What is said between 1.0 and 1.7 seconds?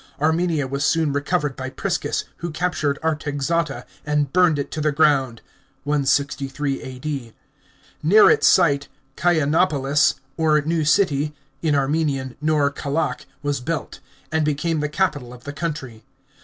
recovered by